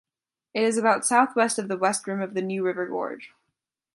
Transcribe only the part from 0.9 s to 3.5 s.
southwest of the west rim of the New River Gorge.